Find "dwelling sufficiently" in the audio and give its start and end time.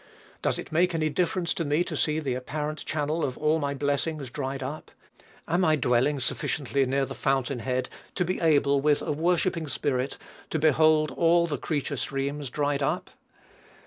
5.75-6.87